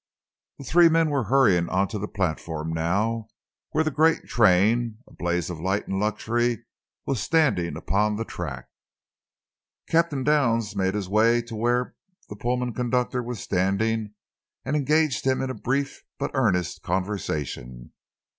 [0.57, 3.27] The three men were hurrying out to the platform now,
[3.69, 6.65] where the great train, a blaze of light and luxury,
[7.05, 8.65] was standing upon the track.
[9.87, 11.93] Captain Downs made his way to where
[12.29, 14.15] the Pullman conductor was standing
[14.65, 17.93] and engaged him in a brief but earnest conversation.